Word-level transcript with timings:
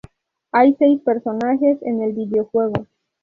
Hay 0.51 0.73
seis 0.79 0.99
personajes 1.05 1.77
en 1.83 2.01
el 2.01 2.13
videojuego. 2.13 2.87